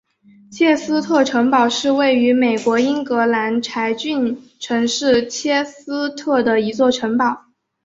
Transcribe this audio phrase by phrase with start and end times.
[0.51, 7.45] 切斯特城堡是位于英国英格兰柴郡城市切斯特的一座城堡。